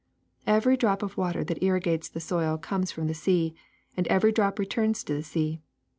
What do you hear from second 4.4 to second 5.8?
returns to the sea.